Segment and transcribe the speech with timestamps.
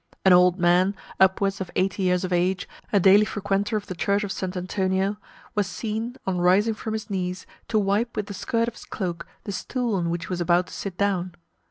[0.25, 4.23] An old man, upwards of eighty years of age, a daily frequenter of the church
[4.23, 4.57] of St.
[4.57, 5.17] Antonio,
[5.53, 9.27] was seen, on rising from his knees, to wipe with the skirt of his cloak
[9.43, 11.35] the stool on which he was about to sit down.